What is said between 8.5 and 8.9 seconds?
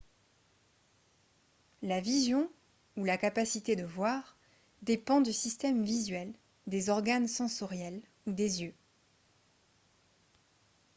yeux